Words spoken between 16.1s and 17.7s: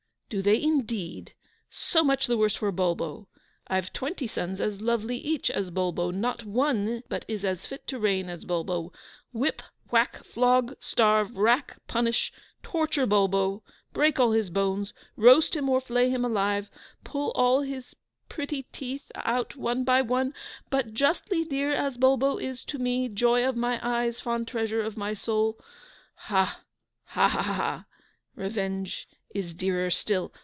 alive pull all